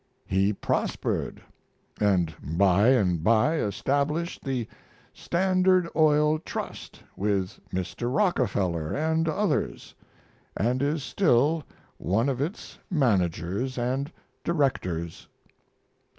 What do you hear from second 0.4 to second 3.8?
prospered, and by and by